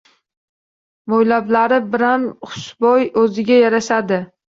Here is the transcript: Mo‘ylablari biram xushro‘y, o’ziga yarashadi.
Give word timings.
Mo‘ylablari 1.13 1.79
biram 1.93 2.27
xushro‘y, 2.57 3.09
o’ziga 3.25 3.65
yarashadi. 3.65 4.25